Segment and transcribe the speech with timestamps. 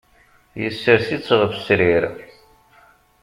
[0.61, 2.03] Yessers-itt ɣef srir.